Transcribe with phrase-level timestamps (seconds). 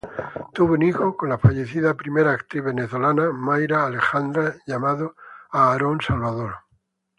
[0.51, 5.15] Tuvo un hijo con la fallecida primera actriz venezolana Mayra Alejandra llamado
[5.51, 6.55] Aarón Salvador.